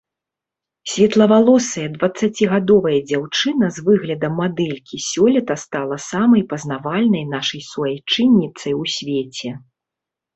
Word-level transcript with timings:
Светлавалосая 0.91 1.87
дваццацігадовая 1.97 2.93
дзяўчына 3.11 3.69
з 3.75 3.83
выглядам 3.89 4.33
мадэлькі 4.41 5.01
сёлета 5.09 5.57
стала 5.65 5.99
самай 6.07 6.43
пазнавальнай 6.55 7.23
нашай 7.35 7.61
суайчынніцай 7.71 8.73
у 8.79 8.81
свеце. 8.95 9.49